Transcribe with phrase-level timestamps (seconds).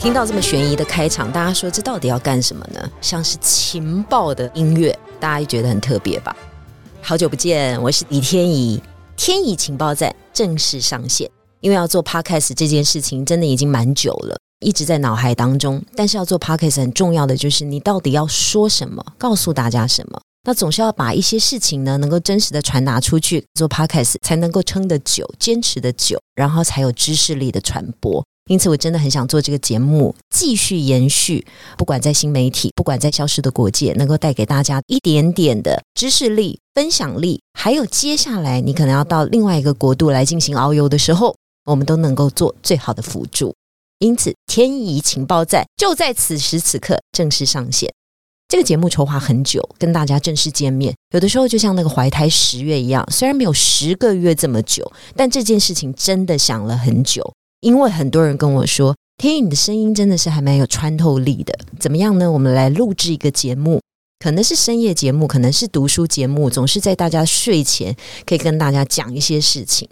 [0.00, 2.90] 听到这么悬疑的开场，大家说这到底要干什么呢？
[3.02, 6.34] 像是情报的音乐，大家觉得很特别吧？
[7.02, 8.82] 好久不见，我是李天怡，
[9.14, 11.30] 天怡情报站正式上线。
[11.60, 15.82] 因为要做 podcast 这件事情，真的已经蛮久了，一直在脑海当中。
[15.94, 20.18] 但是要做 podcast 很重要的就是，你到底要说什么，告诉大家什么？
[20.44, 23.44] 那总是要把一些事情呢，能够真实的传达出去。
[23.52, 28.24] 做 podcast 才能够撑得久，坚持的久，然后才有知识力的传播。
[28.50, 31.46] 因此，我真的很想做这个节目，继续延续。
[31.78, 41.36] 不管在新媒体，不管在消失的国界，能够带给大家一点点的知识力、分享力，还有接下来你可能要到另外一个国度来进行遨游的时候。
[41.66, 43.54] 我们都能够做最好的辅助，
[44.00, 47.92] 因此天仪情报站就在此时此刻正式上线。
[48.48, 57.22] 这个节目筹划很久，跟大家正式见面，有的时候就像那个怀胎十月一样，虽然没有十个月这么久，但这件事情真的想了很久。
[57.60, 61.58] 因为很多人跟我说，天宇你的声音真的是还蛮有穿透力的。
[61.78, 62.30] 怎么样呢？
[62.30, 63.80] 我们来录制一个节目，
[64.18, 67.94] 可能是深夜节目，可能是读书节目，总是在大家睡前
[68.24, 69.88] 可以跟大家讲一些事情。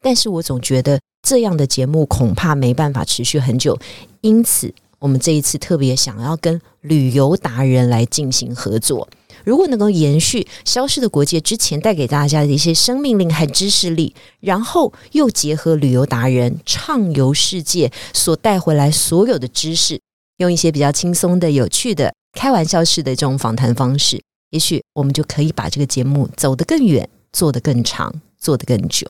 [0.00, 3.78] 但是我总觉得这样的节目恐怕没办法持续很久，
[4.22, 9.06] 因此我们这一次特别想要跟旅游达人来进行合作。
[9.48, 19.98] 如果能够延续《消失的国界》之前带给大家的一些生命力和知识力，然后又结合旅游达人畅游世界所带回来所有的知识，
[20.36, 29.08] 用一些比较轻松的、有趣的、开玩笑式的这种访谈方式，也许我们就可以把这个节目走得更远，做得更长，做得更久。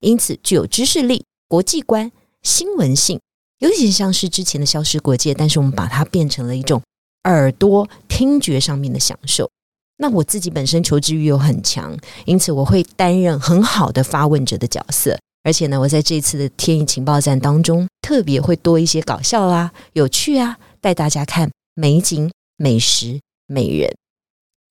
[0.00, 2.10] 因此，具有知识力、国际观、
[2.42, 3.20] 新闻性，
[3.58, 6.80] 尤其像是之前的消失国界，但是我们把它变成了一种
[7.24, 9.50] 耳朵听觉上面的享受。
[9.96, 15.18] 那我自己本身求知欲又很强，因此我会担任很好的发问者的角色。
[15.44, 23.94] 而且呢，我在这次的天意情报站当中，特别会多一些搞笑啦、有趣啊，带大家看美景、美食、美人。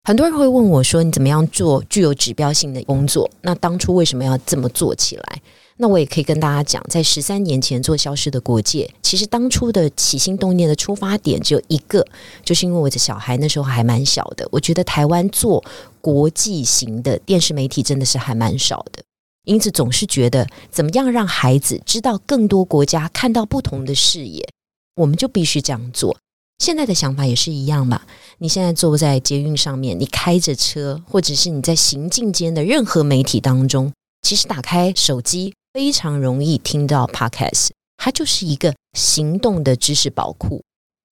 [0.05, 3.29] 很多人会问我说：“你怎么样做具有指标性的工作？
[3.41, 5.41] 那当初为什么要这么做起来？”
[5.83, 12.07] 那我也可以跟大家讲，在十三年前做《消失的国界》，其实当初的起心动念的出发点只有一个，
[12.41, 15.61] 就是因为我的小孩那时候还蛮小的，我觉得台湾做
[15.99, 19.03] 国际型的电视媒体真的是还蛮少的，
[19.43, 24.47] 因此总是觉得怎么样让孩子知道更多国家，看到不同的视野，
[24.95, 26.15] 我们就必须这样做。
[26.59, 28.03] 现在的想法也是一样嘛？
[28.37, 40.61] 你现在坐在捷运上面，你开着车，或者是你在行进间的任何媒体当中，其实打开手机非常容易听到 Podcast，它就是一个行动的知识宝库。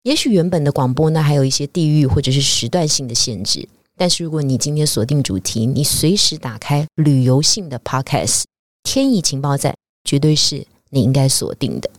[0.03, 3.67] 也许原本的广播呢，还有一些地域或者是时段性的限制，
[3.97, 8.43] 但是如果你今天锁定主题，你随时打开旅游性的 Podcast，
[8.83, 11.89] 天意情报站绝对是你应该锁定的。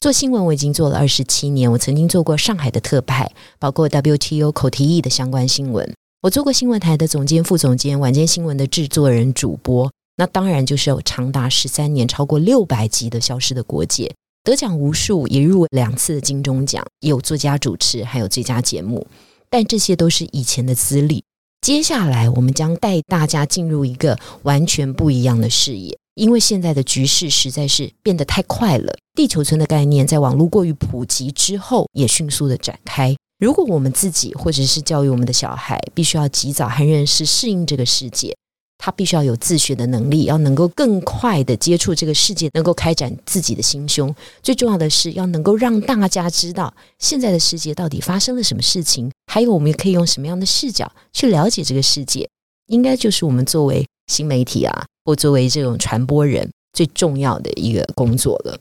[0.00, 5.92] 做新闻我已经做了二十七年，我曾经做过上海的特派，包括 WTO 口提议的相关新闻。
[6.22, 9.90] 我做过新闻台的总监、副总监，晚间新闻的制作人、主播。
[10.18, 14.04] 那当然就是有长达十三年、超过六百集的《消失的国界》，
[14.42, 19.06] 得奖无数，也入围两次金钟奖，有作家主持，还有最佳节目。
[19.48, 21.22] 但这些都是以前的资历。
[21.60, 25.96] 接下来，我们将带大家进入一个完全不一样的视野。
[26.16, 33.14] 因为现在的局势实在是变得太快了，地球村的概念在网络过于普及之后，也迅速的展开。
[33.38, 38.36] 如果我们自己或者是教育我们的小孩，必须要及早和认识适应这个世界，
[38.78, 44.14] 他必须要有自学的能力，要能够更快的接触这个世界，能够开展自己的心胸。
[44.42, 52.28] 最重要的是，要能够让大家知道现在的世界到底发生了什么事情，还有我们可以用什么样的视角去了解这个世界。
[52.68, 54.86] 应该就是我们作为新媒体啊。
[55.04, 58.58] 或作为这种传播人最重要的一个工作了。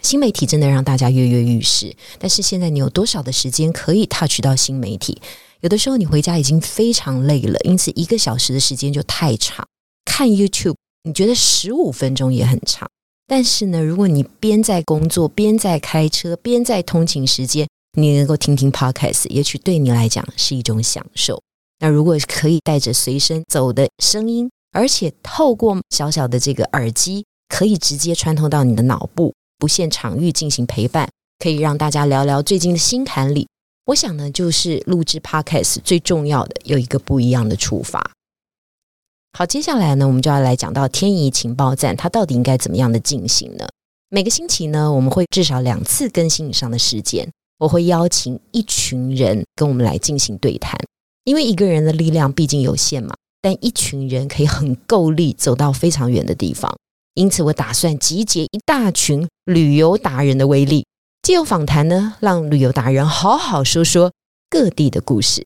[0.00, 5.20] 新媒体真的让大家跃跃欲试，但是现在你有多少的时间可以 touch 到新媒体？
[5.60, 9.66] 有的时候你回家已经非常累了，因此一个小时的时间就太长。
[10.04, 12.88] 看 YouTube，你觉得十五分钟也很长，
[13.26, 17.68] 但是呢，如果你边在工作、边在开车、边在通勤时间，
[17.98, 21.42] 你能够听听 Podcast，也许对你来讲是一种享受。
[21.80, 24.48] 那如果可以带着随身走的声音。
[24.72, 31.08] 而且透过小小的这个耳机，可以直接穿透到你的脑部，不限场域进行陪伴，
[31.38, 33.48] 可以让大家聊聊最近的心坎里。
[33.86, 38.10] 我想呢，就是录制 Podcast 最重要的有一个不一样的出发。
[39.38, 43.64] 好，接下来呢，我们就要来讲到天仪情报站，它到底应该怎么样的进行呢？
[44.08, 50.76] 每个星期呢，我们会至少两次更新以上的时间，我会邀请一群人跟我们来进行对谈，
[51.22, 56.76] 因为一个人的力量毕竟有限嘛，但一群人可以很够力，走到非常远的地方。
[57.14, 60.84] 因此，我打算集结一大群旅游达人的威力，
[61.26, 64.12] 借由访谈呢，让旅游达人好好说说
[64.48, 65.44] 各地的故事。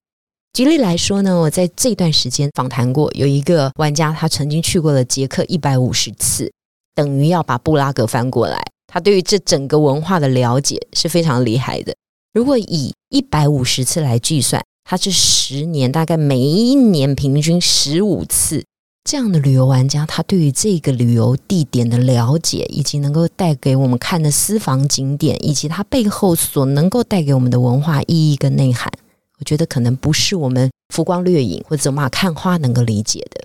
[0.53, 6.53] 举例来说呢，我在这段时间访谈过有一个玩家，他曾经去过了捷克一百五十次，
[6.95, 8.63] 等于要把布拉格翻过来。
[8.89, 11.95] 他对于这整个文化的了解是非常厉害的。
[12.35, 18.63] 如果以一百五十次来计算，他这十年大概每一年平均十五次
[19.03, 28.93] 这样的旅游玩家，他对于这个旅游地点的了解，以及能够带给我们看的私房景点，以及它背后所能够带给我们的文化意义跟内涵。
[29.39, 33.43] 我觉得可能不是我们浮光掠影或者走马看花能够理解的。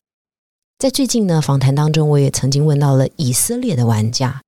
[0.78, 4.42] 在最近呢访谈当中，我也曾经问到了以色列的玩家。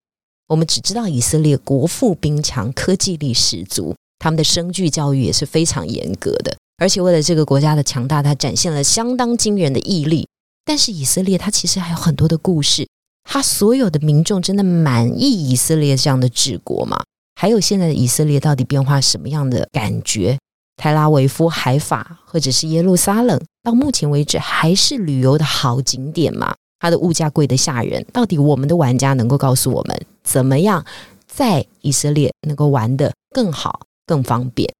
[0.50, 10.28] 我们只知道以色列国富兵强，科技力十足，他们的生俱教育也是非常严格的，而且为了这个国家的强大，他展现了相当惊人的毅力。
[10.68, 12.86] 但是以色列它其实还有很多的故事，
[13.24, 17.02] 他所有的民众真的满意以色列这样的治国吗？
[17.40, 20.38] 还有现在的以色列到底变化什么样的感觉？
[20.76, 26.54] 泰拉维夫、海法或者是耶路撒冷，到目前为止还是旅游的好景点吗？
[26.80, 28.06] 它的物价贵得吓人。
[28.12, 30.86] 到底我们的玩家能够告诉我们，怎么样
[31.26, 34.72] 在以色列能够玩得更好、更方便？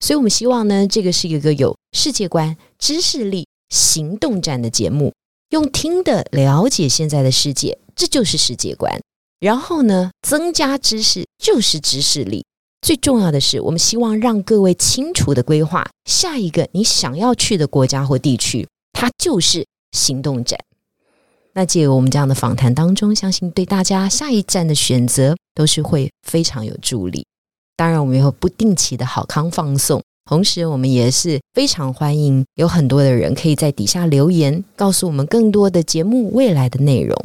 [0.00, 5.12] 所以，我们希望呢，这个是一个有世界观、知识力、行动战的节目，
[5.50, 9.00] 用听的了解现在的世界，这就是世界观。
[9.38, 12.44] 然后呢，增加知识就是知识力。
[12.80, 20.58] 最重要的是，我们希望让各位清楚的规划下一个你想要去的国家或地区，它就是行动站。
[21.52, 27.26] 那借由我们这样的访谈当中，相信对大家下一站的选择都是会非常有助力。
[27.76, 37.16] 当然，我们也有不定期的好康放送，同时我们也是非常欢迎有很多的人可以在底下留言，告诉我们更多的节目未来的内容。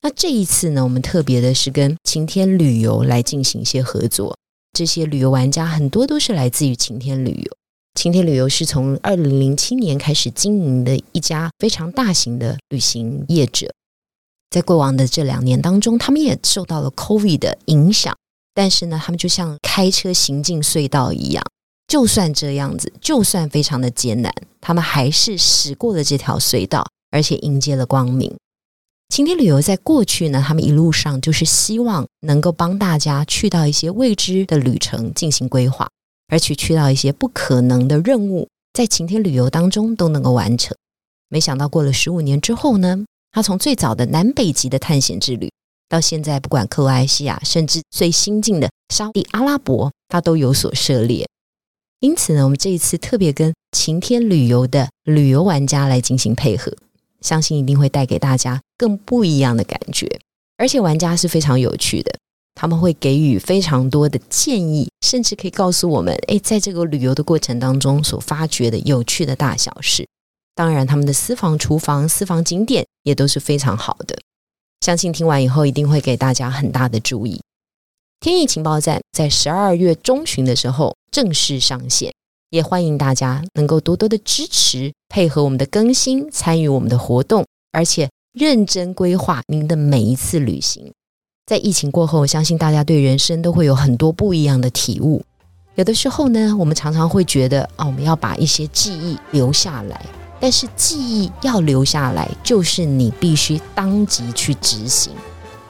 [0.00, 4.36] 那这一次呢，我们特别的是跟晴天旅游来进行一些合作。
[4.72, 7.52] 这些旅游玩家很多都是来自于晴天旅游。
[7.94, 13.70] 晴天旅游是从二零零七年开始经营的一家非常大型的旅行业者。
[14.50, 18.16] 在过往的这两年当中，他们也受到了 COVID 的影响，
[18.54, 21.44] 但是呢，他们就像开车行进隧道一样，
[21.86, 28.34] 就算这样子，就算非常的艰难，他们还是驶过了这条隧道，而且迎接了光明。
[29.10, 35.88] 晴天旅游在过去呢，他们一路上就是希望能够帮大家去到一些未知的旅程进行规划，
[36.28, 40.74] 而且去到一些不可能的任务，在晴天旅游当中都能够完成。
[41.28, 45.52] 没想到过了十五年之后呢，他从最早的南北极的探险之旅，
[45.88, 51.28] 到现在不管克罗埃西亚，甚至最新进的沙地阿拉伯，他都有所涉猎。
[52.04, 56.70] 因此呢，我们这一次特别跟晴天旅游的旅游玩家来进行配合。
[57.22, 60.06] 相信一定会带给大家更不一样的感觉，
[60.58, 62.12] 而且玩家是非常有趣的，
[62.54, 70.06] 他们会给予非常多的建议，甚至可以告诉我们，诶，在这个旅游的过程当中所发掘的有趣的大小事。
[70.54, 74.14] 当然，他们的私房厨房、私房景点也都是非常好的。
[74.82, 77.40] 相信听完以后一定会给大家很大的注意。
[78.20, 82.12] 天意情报站在十二月中旬的时候正式上线。
[82.50, 90.92] 也欢迎大家能够多多的支持，配合我们的更新，参与我们的活动，而且认真规划您的每一次旅行。
[91.46, 95.22] 在疫情过后，相信大家对人生都会有很多不一样的体悟。
[95.76, 100.04] 有的时候呢，我们常常会觉得啊，我们要把一些记忆留下来，
[100.40, 105.12] 但是记忆要留下来，就是你必须当即去执行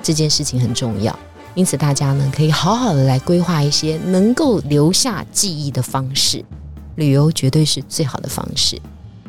[0.02, 1.18] 这件事情很重要。
[1.54, 6.44] 因此，大家呢可以好好的来规划一些能够留下记忆的方式。
[6.96, 8.80] 旅游绝对是最好的方式，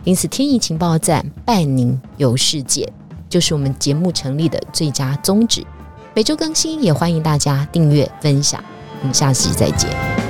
[0.04, 2.92] 因此天意情报站伴您游世界，
[3.30, 5.66] 就是我们节目成立的最佳宗旨。
[6.14, 8.64] 每周更新，也欢迎大家订阅分享。
[9.02, 10.25] 我们下期再见。